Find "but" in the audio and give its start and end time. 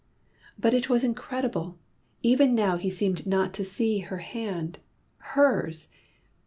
0.57-0.73